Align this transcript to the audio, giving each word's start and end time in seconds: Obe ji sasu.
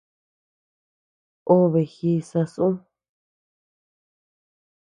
Obe 1.55 1.81
ji 1.93 2.11
sasu. 2.29 2.67